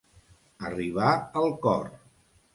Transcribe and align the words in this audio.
Arribar 0.69 1.11
al 1.43 1.55
cor. 1.69 1.89